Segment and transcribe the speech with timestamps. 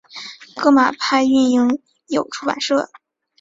[0.55, 2.89] 革马派运营有出版社。